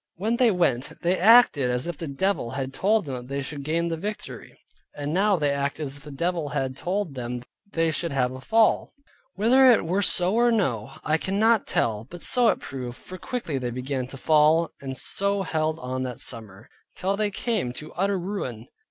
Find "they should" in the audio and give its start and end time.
3.27-3.61, 7.71-8.11